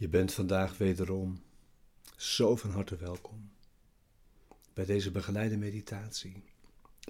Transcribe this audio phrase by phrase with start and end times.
[0.00, 1.42] Je bent vandaag wederom
[2.16, 3.50] zo van harte welkom
[4.72, 6.44] bij deze begeleide meditatie,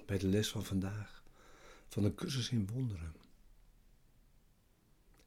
[0.05, 1.23] bij de les van vandaag
[1.87, 3.15] van de cursus in wonderen.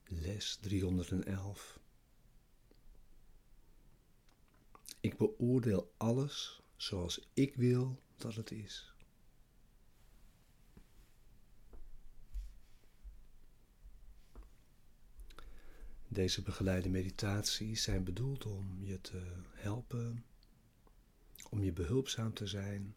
[0.05, 1.79] Les 311.
[5.01, 8.94] Ik beoordeel alles zoals ik wil dat het is.
[16.15, 20.25] Deze begeleide meditaties zijn bedoeld om je te helpen,
[21.51, 22.95] om je behulpzaam te zijn,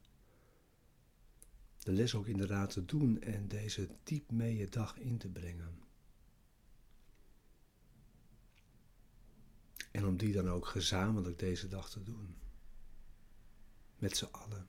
[1.79, 5.79] de les ook inderdaad te doen en deze diep mee je dag in te brengen.
[9.91, 12.35] En om die dan ook gezamenlijk deze dag te doen.
[13.97, 14.67] Met z'n allen.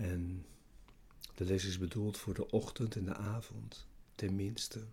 [0.00, 0.46] En
[1.40, 4.86] de les is bedoeld voor de ochtend en de avond, tenminste.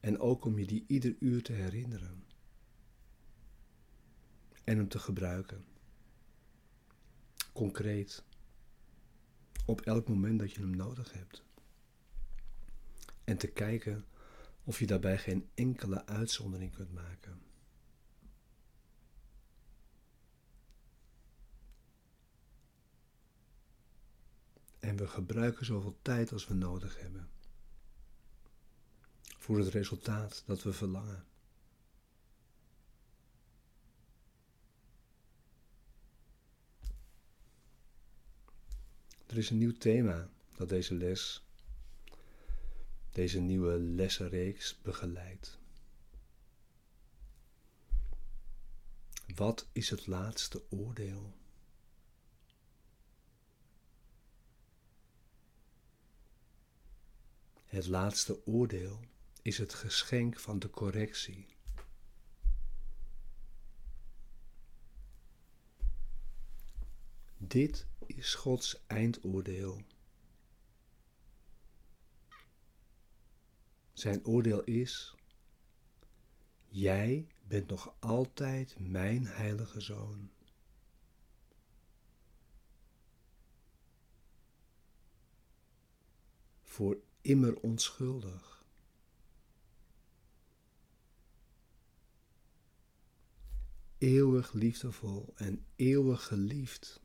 [0.00, 2.24] En ook om je die ieder uur te herinneren.
[4.64, 5.64] En hem te gebruiken.
[7.52, 8.24] Concreet.
[9.66, 11.42] Op elk moment dat je hem nodig hebt.
[13.24, 14.04] En te kijken
[14.64, 17.40] of je daarbij geen enkele uitzondering kunt maken.
[24.92, 27.28] En we gebruiken zoveel tijd als we nodig hebben.
[29.38, 31.24] Voor het resultaat dat we verlangen.
[39.26, 41.44] Er is een nieuw thema dat deze les,
[43.10, 45.58] deze nieuwe lessenreeks begeleidt.
[49.34, 51.41] Wat is het laatste oordeel?
[57.72, 59.00] Het laatste oordeel
[59.42, 61.46] is het geschenk van de correctie.
[67.36, 69.82] Dit is Gods eindoordeel.
[73.92, 75.14] Zijn oordeel is:
[76.68, 80.30] Jij bent nog altijd mijn heilige zoon.
[86.62, 88.64] Voor immer onschuldig.
[93.98, 97.00] Eeuwig liefdevol en eeuwig geliefd.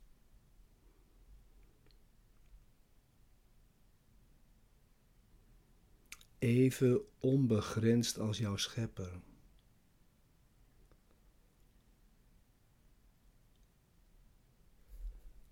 [6.38, 9.22] Even onbegrensd als jouw schepper.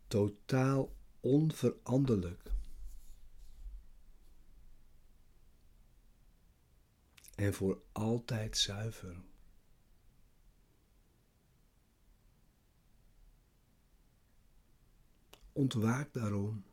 [0.08, 2.55] Totaal onveranderlijk.
[7.36, 9.24] En voor altijd zuiver.
[15.52, 16.66] Ontwaak daarom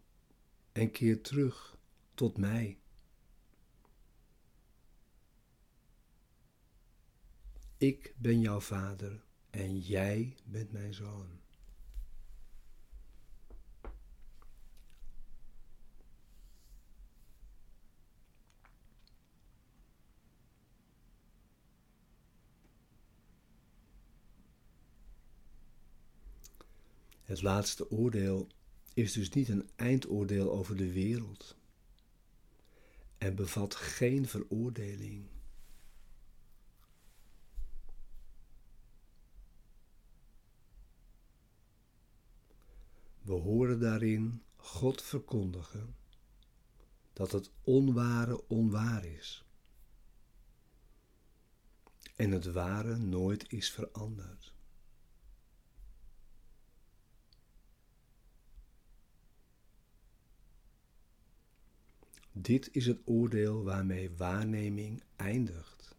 [0.73, 1.78] en keer terug
[2.15, 2.78] tot mij.
[7.77, 11.41] Ik ben jouw vader en jij bent mijn zoon.
[27.32, 28.49] Het laatste oordeel
[28.94, 31.56] is dus niet een eindoordeel over de wereld
[33.19, 35.26] en bevat geen veroordeling.
[43.23, 45.94] We horen daarin God verkondigen
[47.12, 49.44] dat het onware onwaar is
[52.17, 54.52] en het ware nooit is veranderd.
[62.32, 65.96] Dit is het oordeel waarmee waarneming eindigt.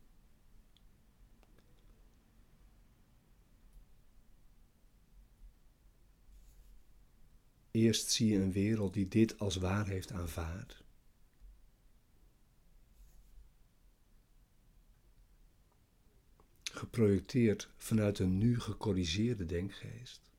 [7.71, 10.83] Eerst zie je een wereld die dit als waar heeft aanvaard.
[16.83, 20.31] geprojecteerd vanuit een nu gecorrigeerde denkgeest.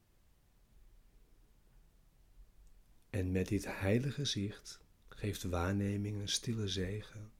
[3.10, 4.83] En met dit heilige zicht
[5.24, 7.32] geeft waarneming een stille zegen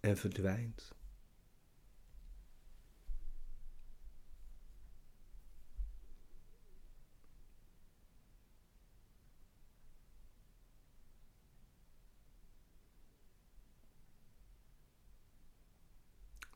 [0.00, 0.94] en verdwijnt.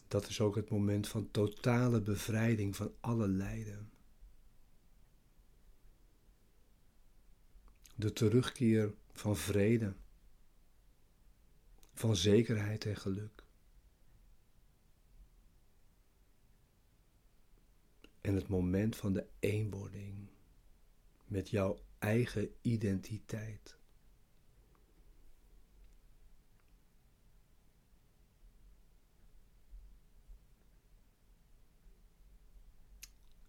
[0.08, 3.90] Dat is ook het moment van totale bevrijding van alle lijden.
[7.94, 9.94] De terugkeer van vrede,
[11.94, 13.44] van zekerheid en geluk.
[18.20, 20.28] En het moment van de eenwording
[21.26, 23.76] met jouw eigen identiteit.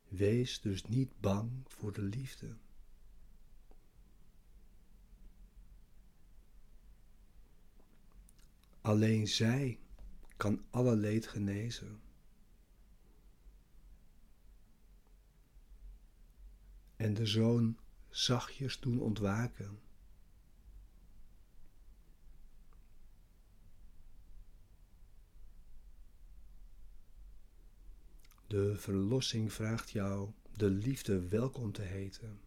[0.07, 2.55] Wees dus niet bang voor de liefde.
[8.83, 9.79] Alleen zij
[10.37, 12.01] kan alle leed genezen.
[16.95, 17.77] En de zoon
[18.09, 19.79] zachtjes doen ontwaken.
[28.47, 32.39] De verlossing vraagt jou de liefde welkom te heten.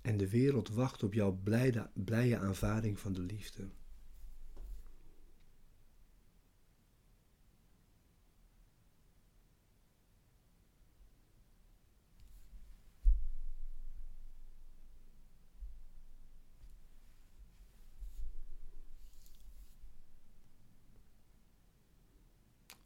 [0.00, 3.68] En de wereld wacht op jouw blijde, blije aanvaarding van de liefde.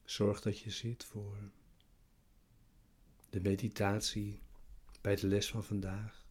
[0.04, 1.36] Zorg dat je zit voor
[3.30, 4.42] de meditatie
[5.00, 6.23] bij de les van vandaag.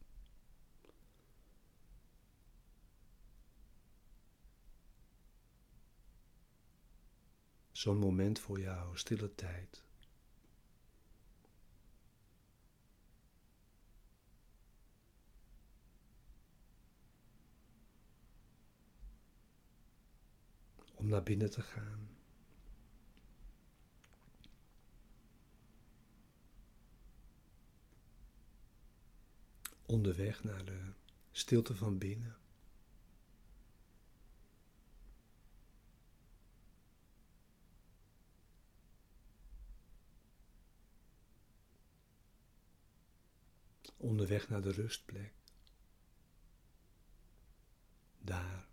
[7.84, 9.82] Zo'n moment voor jou, stille tijd.
[20.94, 22.08] Om naar binnen te gaan.
[29.86, 30.92] onderweg naar de
[31.32, 32.43] stilte van binnen.
[44.04, 45.32] Onderweg naar de rustplek.
[48.20, 48.66] Daar.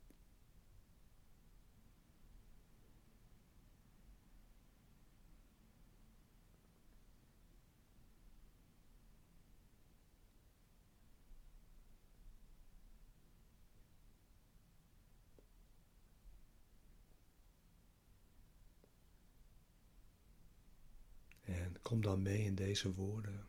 [21.82, 23.46] Kom dan mee in deze woorden.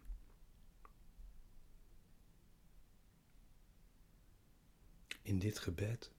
[5.23, 6.11] In dit gebed.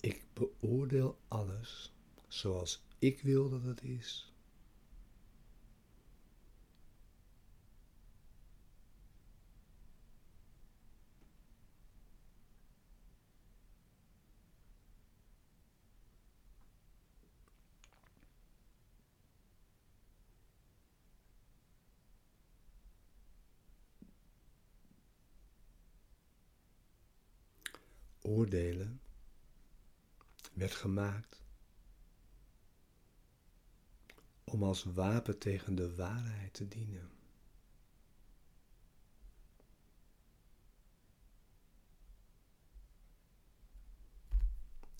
[0.00, 1.92] Ik beoordeel alles
[2.28, 4.33] zoals ik wil dat het is.
[28.24, 29.00] Oordelen
[30.52, 31.42] werd gemaakt
[34.44, 37.10] om als wapen tegen de waarheid te dienen.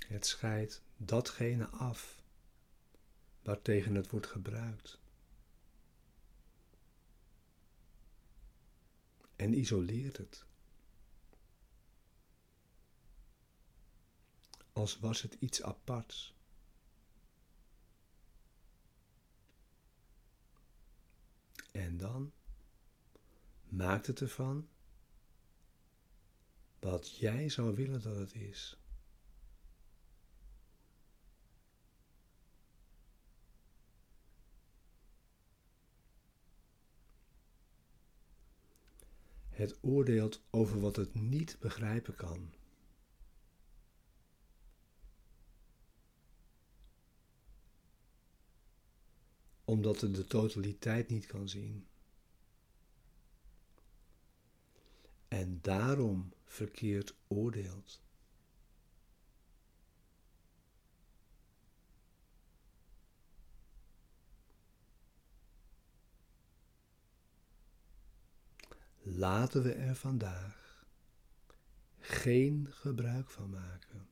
[0.06, 2.22] Het scheidt datgene af
[3.42, 4.98] waartegen het wordt gebruikt.
[9.36, 10.46] En isoleert het.
[14.74, 16.34] Als was het iets aparts.
[21.72, 22.32] En dan
[23.68, 24.68] maakt het ervan
[26.78, 28.78] wat jij zou willen dat het is.
[39.48, 42.52] Het oordeelt over wat het niet begrijpen kan.
[49.64, 51.86] Omdat het de totaliteit niet kan zien.
[55.28, 58.02] En daarom verkeerd oordeelt.
[69.02, 70.86] Laten we er vandaag
[71.98, 74.08] geen gebruik van maken.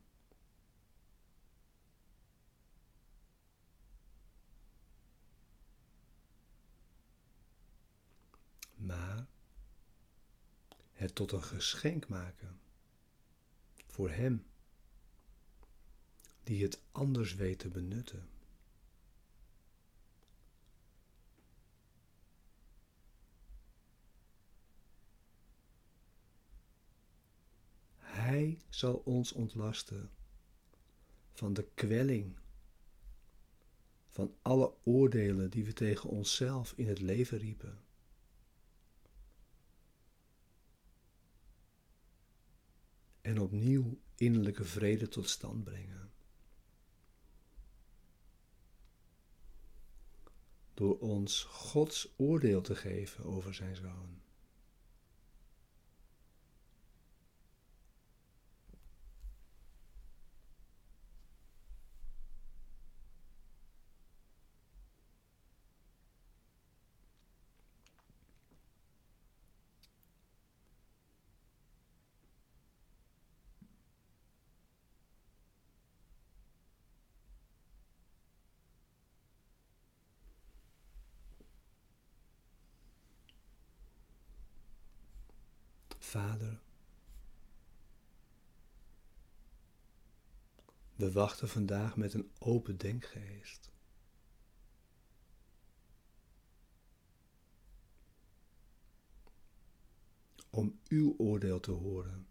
[8.83, 9.27] Maar
[10.93, 12.61] het tot een geschenk maken
[13.87, 14.45] voor Hem
[16.43, 18.29] die het anders weet te benutten.
[27.97, 30.11] Hij zal ons ontlasten
[31.33, 32.37] van de kwelling
[34.11, 37.79] van alle oordelen die we tegen onszelf in het leven riepen.
[43.23, 46.11] En opnieuw innerlijke vrede tot stand brengen.
[50.75, 54.22] Door ons Gods oordeel te geven over zijn zoon.
[86.03, 86.61] Vader,
[90.97, 93.71] we wachten vandaag met een open denkgeest.
[100.51, 102.27] Om uw oordeel te horen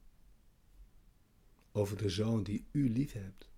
[1.72, 3.50] over de zoon die u lief hebt.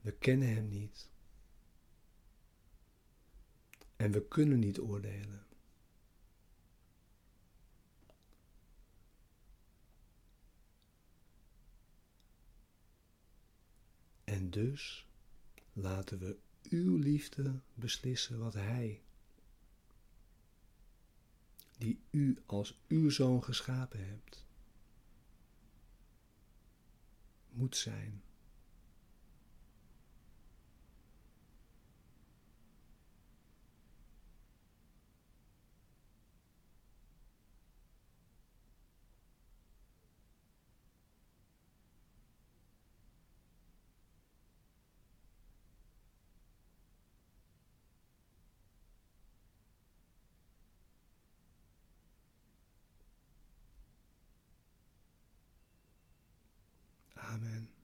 [0.00, 1.09] We kennen hem niet.
[4.00, 5.46] En we kunnen niet oordelen.
[14.24, 15.06] En dus
[15.72, 19.02] laten we uw liefde beslissen wat Hij,
[21.78, 24.46] die u als uw zoon geschapen hebt,
[27.50, 28.22] moet zijn.
[57.40, 57.79] Amen.